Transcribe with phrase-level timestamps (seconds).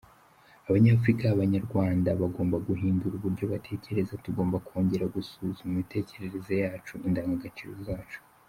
[0.69, 8.19] Abanyafurika, Abanyarwanda bagomba guhindura uburyo batekereza, tugomba kongera gusuzuma imitekerereze yacu, indangagaciro zacu.